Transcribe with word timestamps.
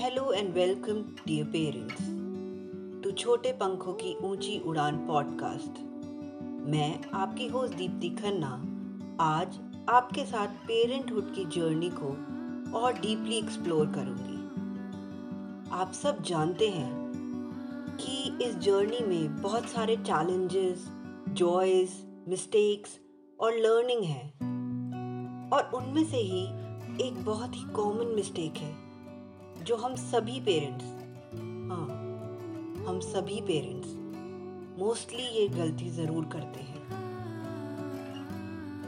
Hello 0.00 0.32
and 0.32 0.54
welcome 0.54 0.94
dear 1.26 1.44
parents 1.44 1.96
to 3.04 3.10
छोटे 3.10 3.52
पंखों 3.52 3.92
की 3.92 4.16
ऊँची 4.16 4.58
उड़ान 4.60 5.06
पॉडकास्ट 5.06 5.80
मैं 6.70 7.04
आपकी 7.14 7.46
होस्ट 7.46 7.74
दीप्ति 7.74 8.08
खन्ना 8.08 8.52
आज 9.20 9.60
आपके 9.88 10.24
साथ 10.24 10.46
पेरेंटहुड 10.46 11.34
की 11.34 11.44
जर्नी 11.44 11.90
को 11.92 12.08
और 12.78 12.92
डीपली 12.92 13.38
एक्सप्लोर 13.38 13.86
करूँगी। 13.86 14.38
आप 15.70 15.92
सब 15.92 16.22
जानते 16.22 16.68
हैं 16.68 16.92
कि 18.00 18.44
इस 18.44 18.56
जर्नी 18.56 19.00
में 19.00 19.42
बहुत 19.42 19.64
सारे 19.64 19.96
चैलेंजेस 19.96 20.88
जॉयज 21.28 21.90
मिस्टेक्स 22.28 22.98
और 23.40 23.52
लर्निंग 23.52 24.02
है। 24.02 24.28
और 25.52 25.70
उनमें 25.74 26.04
से 26.04 26.16
ही 26.16 26.44
एक 27.08 27.24
बहुत 27.24 27.54
ही 27.54 27.62
कॉमन 27.62 28.06
मिस्टेक 28.06 28.56
है। 28.56 28.89
जो 29.66 29.76
हम 29.76 29.94
सभी 29.94 30.38
पेरेंट्स 30.40 30.84
हाँ 31.70 31.86
हम 32.86 33.00
सभी 33.02 33.40
पेरेंट्स 33.40 33.88
मोस्टली 34.78 35.22
ये 35.22 35.46
गलती 35.48 35.90
ज़रूर 35.90 36.24
करते 36.32 36.60
हैं। 36.60 36.78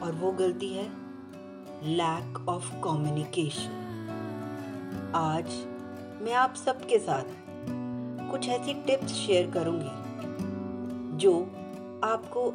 और 0.01 0.13
वो 0.13 0.31
गलती 0.33 0.69
है 0.69 0.87
लैक 1.87 2.49
ऑफ़ 2.49 2.71
कम्युनिकेशन 2.85 3.71
आज 5.15 5.53
मैं 6.23 6.35
आप 6.35 6.55
सबके 6.55 6.99
साथ 6.99 7.25
कुछ 8.31 8.49
ऐसी 8.49 8.75
टिप्स 8.87 9.13
शेयर 9.17 9.51
करूँगी, 9.51 9.95
जो 11.19 11.33
आपको 12.05 12.49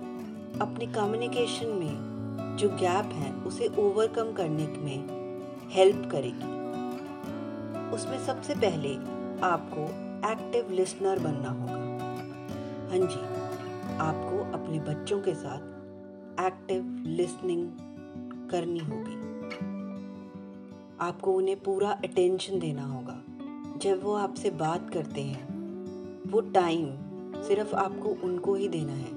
अपने 0.62 0.86
कम्युनिकेशन 0.94 1.68
में 1.80 2.56
जो 2.58 2.70
गैप 2.70 3.14
है, 3.14 3.34
उसे 3.38 3.68
ओवरकम 3.80 4.34
करने 4.34 4.68
में 4.78 5.00
हेल्प 5.72 6.10
करेगी। 6.12 6.56
उसमें 7.94 8.26
सबसे 8.26 8.54
पहले 8.56 8.96
आपको 9.42 10.08
एक्टिव 10.32 10.72
लिसनर 10.72 11.20
बनना 11.20 11.50
होगा। 11.50 11.88
हाँ 12.90 13.08
जी, 13.08 13.38
आपको 13.98 14.64
अपने 14.64 14.80
बच्चों 14.80 15.22
के 15.22 15.34
साथ 15.34 15.78
एक्टिव 16.46 17.04
लिसनिंग 17.08 17.72
करनी 18.50 18.80
होगी। 18.80 19.28
आपको 21.00 21.34
उन्हें 21.34 21.60
पूरा 21.60 21.92
अटेंशन 21.92 22.60
देना 22.60 22.86
होगा। 22.86 23.22
जब 23.78 24.04
वो 24.04 24.14
आपसे 24.14 24.50
बात 24.50 24.94
करते 24.94 25.22
हैं, 25.22 25.48
वो 26.32 26.42
टाइम 26.42 26.86
सिर्फ़ 27.44 27.76
आपको 27.76 28.10
उनको 28.10 28.56
ही 28.56 28.68
देना 28.68 28.94
है। 28.94 29.12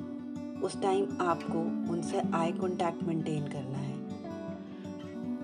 उस 0.61 0.83
टाइम 0.83 1.19
आपको 1.21 1.93
उनसे 1.93 2.23
आई 2.35 2.53
कांटेक्ट 2.53 3.03
मेंटेन 3.03 3.43
करना 3.43 3.79
है। 3.79 3.95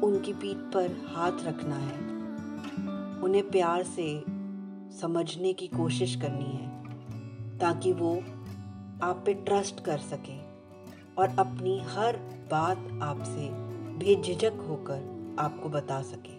उनकी 0.00 0.32
पीठ 0.32 0.56
पर 0.56 0.96
हाथ 1.08 1.32
रखना 1.44 1.76
है। 1.76 2.15
उन्हें 3.22 3.50
प्यार 3.50 3.82
से 3.82 4.24
समझने 5.00 5.52
की 5.52 5.66
कोशिश 5.66 6.16
करनी 6.16 6.44
है, 6.44 6.68
ताकि 7.58 7.92
वो 7.92 8.16
आप 9.02 9.22
पे 9.26 9.34
ट्रस्ट 9.34 9.84
कर 9.84 9.98
सके 9.98 10.38
और 11.18 11.28
अपनी 11.38 11.78
हर 11.78 12.16
बात 12.50 12.78
आपसे 13.02 13.48
बेझिझक 13.98 14.52
होकर 14.68 15.36
आपको 15.38 15.68
बता 15.68 16.02
सके। 16.02 16.36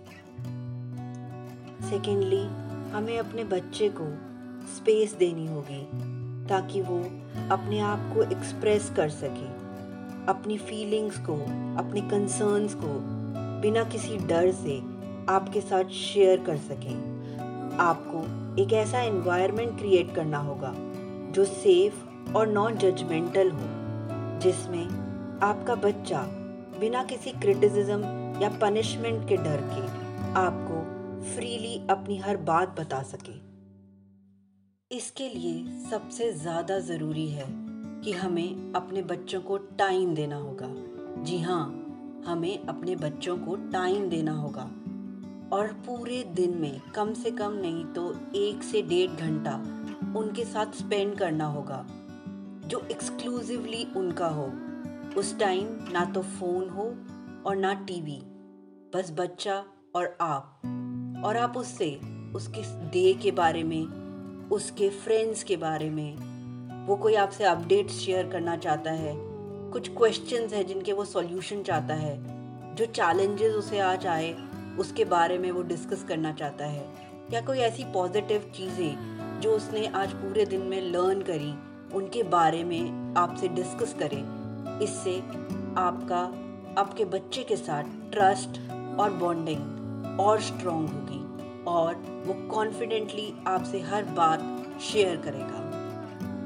सेकेंडली 1.90 2.44
हमें 2.92 3.20
अपने 3.20 3.44
बच्चे 3.44 3.90
को 3.90 4.06
स्पेस 4.68 5.14
देनी 5.14 5.48
होगी, 5.48 5.84
ताकि 6.48 6.82
वो 6.82 7.00
अपने 7.52 7.80
आप 7.80 8.00
को 8.16 8.24
एक्सप्रेस 8.24 8.94
कर 8.96 9.10
सके, 9.10 9.48
अपनी 10.26 10.58
फीलिंग्स 10.58 11.18
को, 11.18 11.36
अपने 11.78 12.02
कंसर्न्स 12.02 12.74
को, 12.74 13.00
बिना 13.62 13.84
किसी 13.84 14.18
डर 14.18 14.52
से 14.52 14.97
आपके 15.30 15.62
साथ 15.62 15.90
शेयर 15.90 16.40
कर 16.40 16.58
सकें। 16.58 17.78
आपको 17.80 18.22
एक 18.62 18.74
ऐसा 18.74 19.02
एनवायरनमेंट 19.02 19.78
क्रिएट 19.80 20.14
करना 20.16 20.38
होगा, 20.38 20.74
जो 21.32 21.46
सेफ़ 21.46 22.34
और 22.34 22.48
नॉन 22.48 22.78
जजमेंटल 22.78 23.52
हो, 23.52 23.68
जिसमें 24.40 24.86
आपका 25.44 25.76
बच्चा 25.76 26.22
बिना 26.80 27.04
किसी 27.04 27.32
क्रिटिसिज्म 27.32 28.02
या 28.42 28.50
पनिशमेंट 28.62 29.28
के 29.30 29.38
डर 29.38 29.62
के 29.74 29.86
आपको 30.40 30.82
फ्रीली 31.36 31.82
अपनी 31.90 32.18
हर 32.18 32.38
बात 32.38 32.80
बता 32.80 33.02
सके। 33.02 33.36
इसके 34.92 35.30
लिए 35.30 35.90
सबसे 35.90 36.32
ज़्यादा 36.32 36.80
ज़रूरी 36.80 37.28
है 37.28 37.46
कि 38.02 38.12
हमें 38.12 38.74
अपने 38.74 39.02
बच्चों 39.02 39.42
को 39.42 39.58
टाइम 39.58 40.14
देना 40.16 40.36
होगा। 40.36 40.68
जी 41.24 41.40
हाँ 41.40 41.64
हमें 42.28 42.68
अपने 42.68 42.96
बच्चों 42.96 43.38
को 43.38 43.56
टाइम 43.72 44.10
देना 44.10 44.32
होगा। 44.32 44.70
और 45.54 45.68
पूरे 45.86 46.24
दिन 46.36 46.58
में 46.58 46.82
कम 46.96 47.14
से 47.14 47.32
कम 47.32 47.54
नहीं 47.54 47.86
तो 47.86 48.16
एक 48.36 48.64
से 48.64 48.82
डेढ़ 48.82 49.12
घंटा 49.12 49.54
उनके 50.20 50.46
साथ 50.46 50.74
स्पेंड 50.74 51.16
करना 51.18 51.46
होगा, 51.46 51.86
जो 52.68 52.80
एक्सक्लूसिवली 52.92 53.88
उनका 53.98 54.28
हो। 54.28 54.46
उस 55.20 55.38
टाइम 55.40 55.68
ना 55.92 56.06
तो 56.06 56.22
फ़ोन 56.22 56.70
हो 56.70 56.84
और 57.50 57.56
ना 57.56 57.74
टीवी 57.74 58.22
बस 58.96 59.14
बच्चा 59.18 59.64
और 59.96 60.18
आप। 60.22 60.62
और 61.26 61.38
आप 61.38 61.58
उससे, 61.58 62.00
उसके 62.36 62.62
डे 62.90 63.14
के 63.14 63.32
बारे 63.32 63.64
में, 63.64 63.86
उसके 64.50 64.90
फ्रेंड्स 64.90 65.44
के 65.44 65.58
बारे 65.58 65.90
में, 65.90 66.86
वो 66.88 66.96
कोई 66.96 67.16
आपसे 67.16 67.44
अपडेट्स 67.44 67.94
शेयर 67.94 68.28
करना 68.28 68.56
चाहता 68.58 68.92
है, 68.92 69.14
कुछ 69.72 69.90
क्वेश्चंस 69.90 70.54
हैं 70.54 70.66
जिनके 70.68 70.94
वो 70.94 71.06
सॉल्यूशन 71.06 71.64
चाहता 71.64 71.94
है, 71.94 72.16
जो 72.76 72.86
चैलेंजेस 72.86 73.54
उसे 73.54 73.80
आज 73.80 74.08
आए 74.08 74.32
उसके 74.80 75.06
बारे 75.06 75.38
में 75.38 75.52
वो 75.52 75.62
डिस्कस 75.62 76.04
करना 76.04 76.32
चाहता 76.32 76.66
है। 76.66 76.88
या 77.32 77.42
कोई 77.42 77.60
ऐसी 77.60 77.84
पॉजिटिव 77.84 78.52
चीज़ें 78.56 79.42
जो 79.42 79.52
उसने 79.52 79.88
आज 79.88 80.14
पूरे 80.14 80.46
दिन 80.46 80.62
में 80.62 80.82
लर्न 80.82 81.22
करी, 81.22 81.54
उनके 81.96 82.24
बारे 82.24 82.64
में 82.64 83.14
आपसे 83.18 83.48
डिस्कस 83.48 83.96
करें। 84.00 84.80
इससे 84.80 85.20
आपका, 85.78 86.22
आपके 86.82 87.06
बच्चे 87.06 87.44
के 87.44 87.56
साथ 87.56 87.84
ट्रस्ट 88.12 88.60
और 89.00 89.14
बॉन्डिंग 89.14 90.20
और 90.20 90.42
स्ट्रॉन्ग 90.42 90.90
होगी 90.90 91.64
और 91.64 91.96
वो 92.28 92.34
कॉन्फिडेंटली 92.48 93.34
आपसे 93.48 93.82
हर 93.82 94.04
बात 94.04 94.40
शेयर 94.82 95.18
करेगा। 95.18 95.64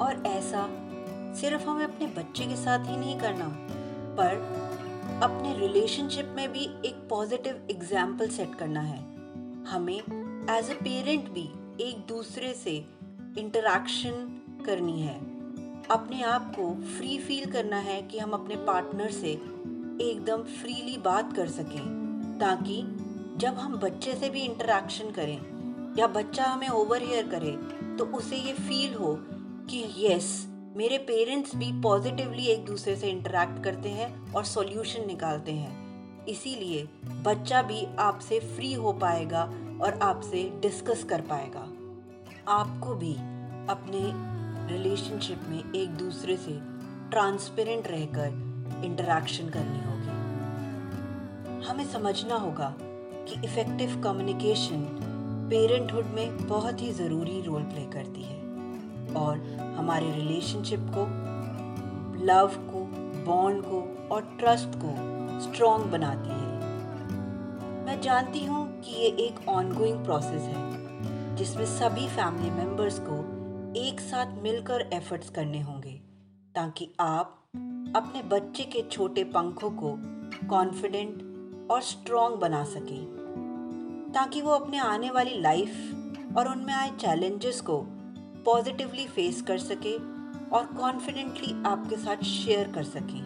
और 0.05 0.23
ऐसा 0.27 0.69
सिर्फ़ 1.35 1.63
हमें 1.63 1.83
अपने 1.85 2.07
बच्चे 2.07 2.45
के 2.45 2.55
साथ 2.55 2.79
ही 2.79 2.97
नहीं 2.97 3.19
करना, 3.19 3.47
पर 4.17 4.60
अपने 5.23 5.53
रिलेशनशिप 5.53 6.33
में 6.35 6.51
भी 6.51 6.63
एक 6.85 6.95
पॉजिटिव 7.09 7.67
एग्ज़ाम्पल 7.71 8.29
सेट 8.29 8.55
करना 8.55 8.81
है। 8.81 8.99
हमें 9.65 9.97
एज 10.49 10.69
अ 10.69 10.73
पेरेंट 10.73 11.29
भी, 11.29 11.43
एक 11.81 11.97
दूसरे 12.07 12.53
से 12.53 12.71
इंटरेक्शन 13.37 14.63
करनी 14.65 14.99
है। 15.01 15.15
अपने 15.91 16.21
आप 16.23 16.51
को 16.55 16.73
फ्री 16.87 17.17
फील 17.17 17.51
करना 17.51 17.77
है 17.79 18.01
कि 18.01 18.19
हम 18.19 18.31
अपने 18.31 18.55
पार्टनर 18.65 19.11
से 19.11 19.31
एकदम 20.01 20.43
फ्रीली 20.53 20.97
बात 20.97 21.33
कर 21.33 21.47
सकें, 21.49 22.37
ताकि 22.39 22.81
जब 23.37 23.59
हम 23.59 23.77
बच्चे 23.77 24.15
से 24.15 24.29
भी 24.29 24.41
इंटरेक्शन 24.41 25.11
करें, 25.11 25.39
या 25.97 26.07
बच्चा 26.09 26.45
हमें 26.45 26.69
ओवर 26.69 27.03
हेयर 27.03 27.27
करे 27.27 27.51
तो 27.97 28.05
उसे 28.17 28.37
ये 28.37 28.53
फील 28.53 28.93
हो 28.93 29.17
कि 29.69 29.83
यस 29.97 30.31
मेरे 30.77 30.97
पेरेंट्स 30.97 31.55
भी 31.55 31.81
पॉजिटिवली 31.81 32.45
एक 32.45 32.65
दूसरे 32.65 32.95
से 32.95 33.07
इंटरेक्ट 33.07 33.63
करते 33.63 33.89
हैं 33.89 34.33
और 34.33 34.43
सॉल्यूशन 34.43 35.07
निकालते 35.07 35.51
हैं। 35.51 36.25
इसीलिए 36.25 36.87
बच्चा 37.05 37.61
भी 37.61 37.87
आपसे 37.99 38.39
फ्री 38.39 38.73
हो 38.73 38.93
पाएगा 38.93 39.43
और 39.81 39.99
आपसे 40.01 40.53
डिस्कस 40.61 41.03
कर 41.03 41.21
पाएगा। 41.21 41.67
आपको 42.47 42.95
भी 42.95 43.13
अपने 43.69 44.01
रिलेशनशिप 44.73 45.41
में 45.47 45.73
एक 45.73 45.89
दूसरे 45.89 46.37
से 46.37 46.59
ट्रांसपेरेंट 47.09 47.87
रहकर 47.87 48.27
इंटरेक्शन 48.85 49.49
करनी 49.49 49.83
होगी। 49.83 50.19
हमें 51.65 51.85
समझना 51.85 52.35
होगा 52.35 52.75
कि 52.79 53.47
इफ़ेक्टिव 53.47 54.01
कम्युनिकेशन 54.03 54.87
पेरेंटहुड 55.51 56.05
में 56.05 56.47
बहुत 56.47 56.81
ही 56.81 56.91
ज़रूरी 56.91 57.41
रोल 57.41 57.63
प्ले 57.63 57.85
करती 57.85 58.23
है। 58.23 58.40
और 59.15 59.37
हमारे 59.77 60.11
रिलेशनशिप 60.11 60.79
को 60.97 61.05
लव 62.25 62.47
को 62.47 62.83
बॉन्ड 63.25 63.63
को 63.65 64.07
और 64.11 64.21
ट्रस्ट 64.39 64.75
को 64.75 64.93
स्ट्रॉन्ग 65.41 65.85
बनाती 65.85 66.29
है। 66.29 66.49
मैं 67.85 68.01
जानती 68.01 68.45
हूँ 68.45 68.81
कि 68.81 68.91
ये 68.91 69.07
एक 69.27 69.47
ऑनगोइंग 69.49 70.03
प्रोसेस 70.05 70.41
है, 70.41 71.35
जिसमें 71.35 71.65
सभी 71.65 72.07
फैमिली 72.07 72.49
मेंबर्स 72.49 72.99
को 72.99 73.19
एक 73.79 73.99
साथ 73.99 74.41
मिलकर 74.43 74.89
एफर्ट्स 74.93 75.29
करने 75.29 75.61
होंगे, 75.61 75.91
ताकि 76.55 76.89
आप 76.99 77.37
अपने 77.95 78.21
बच्चे 78.23 78.63
के 78.63 78.81
छोटे 78.81 79.23
पंखों 79.23 79.69
को 79.71 79.95
कॉन्फिडेंट 80.49 81.69
और 81.71 81.81
स्ट्रॉन्ग 81.81 82.35
बना 82.35 82.63
सकें, 82.63 84.11
ताकि 84.13 84.41
वो 84.41 84.51
अपने 84.51 84.77
आने 84.77 85.09
वाली 85.11 85.41
लाइफ 85.41 86.37
और 86.37 86.47
उनमें 86.47 86.73
आए 86.73 86.89
चैलेंजेस 86.89 87.61
को 87.61 87.77
पॉजिटिवली 88.45 89.07
फेस 89.07 89.41
कर 89.41 89.57
सके 89.59 89.95
और 90.55 90.65
कॉन्फिडेंटली 90.77 91.53
आपके 91.65 91.95
साथ 91.97 92.23
शेयर 92.25 92.71
कर 92.71 92.83
सके। 92.85 93.21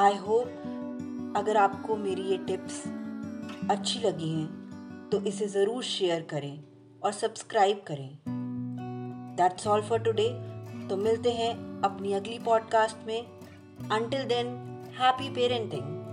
आई 0.00 0.16
होप 0.18 1.32
अगर 1.36 1.56
आपको 1.56 1.96
मेरी 1.96 2.22
ये 2.22 2.38
टिप्स 2.46 2.82
अच्छी 3.70 4.00
लगी 4.00 4.30
हैं 4.30 5.08
तो 5.12 5.20
इसे 5.26 5.46
ज़रूर 5.48 5.82
शेयर 5.82 6.22
करें 6.30 6.58
और 7.02 7.12
सब्सक्राइब 7.12 7.82
करें। 7.86 8.08
दैट्स 9.36 9.66
ऑल 9.66 9.82
फॉर 9.82 9.98
टुडे 9.98 10.28
तो 10.88 10.96
मिलते 10.96 11.32
हैं 11.32 11.52
अपनी 11.84 12.12
अगली 12.12 12.38
पॉडकास्ट 12.38 13.06
में। 13.06 13.20
Until 13.90 14.24
than 14.24 14.46
happy 14.98 15.28
parenting 15.34 16.03